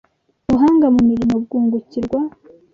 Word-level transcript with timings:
ubuhanga 0.47 0.85
mu 0.93 1.01
murimo 1.09 1.35
bwungukirwa 1.43 2.19